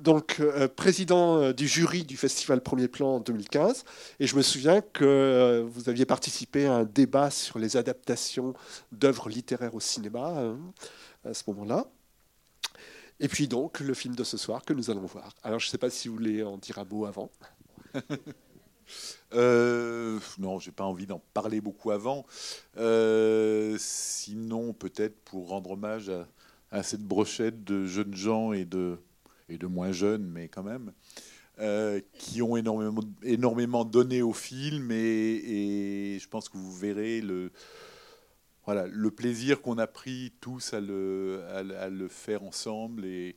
[0.00, 3.84] donc euh, président euh, du jury du festival Premier Plan en 2015.
[4.18, 8.54] Et je me souviens que euh, vous aviez participé à un débat sur les adaptations
[8.92, 10.58] d'œuvres littéraires au cinéma hein,
[11.24, 11.86] à ce moment-là.
[13.20, 15.34] Et puis donc le film de ce soir que nous allons voir.
[15.42, 17.30] Alors je ne sais pas si vous voulez en dire un mot avant.
[20.38, 22.24] non, j'ai pas envie d'en parler beaucoup avant.
[23.78, 26.10] sinon, peut-être pour rendre hommage
[26.70, 28.96] à, cette brochette de jeunes gens et de,
[29.50, 30.92] et de moins jeunes, mais quand même,
[31.58, 34.90] euh, qui ont énormément, donné au film.
[34.92, 37.52] Et, je pense que vous verrez le,
[38.64, 43.36] voilà, le plaisir qu'on a pris tous à le, à, le faire ensemble et,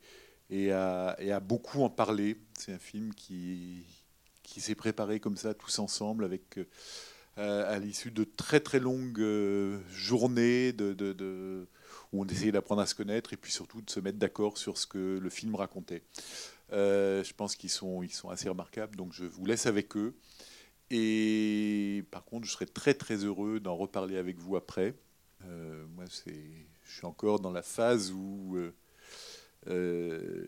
[0.49, 2.37] et, à, beaucoup en parler.
[2.57, 3.83] C'est un film qui,
[4.43, 6.59] qui s'est préparé comme ça, tous ensemble, avec.
[7.39, 10.93] Euh, à l'issue de très très longues euh, journées de
[12.13, 14.77] où on essayait d'apprendre à se connaître et puis surtout de se mettre d'accord sur
[14.77, 16.03] ce que le film racontait.
[16.71, 20.15] Euh, je pense qu'ils sont, ils sont assez remarquables, donc je vous laisse avec eux.
[20.91, 24.93] Et par contre, je serais très très heureux d'en reparler avec vous après.
[25.45, 28.57] Euh, moi, c'est, je suis encore dans la phase où
[29.67, 30.43] euh,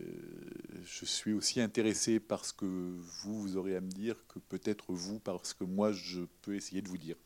[0.84, 4.92] je suis aussi intéressé par ce que vous, vous aurez à me dire que peut-être
[4.92, 7.16] vous, parce que moi, je peux essayer de vous dire.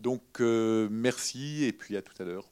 [0.00, 2.50] Donc, merci et puis à tout à l'heure.